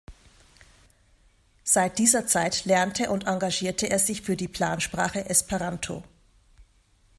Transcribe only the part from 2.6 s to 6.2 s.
lernte und engagierte er sich für die Plansprache Esperanto.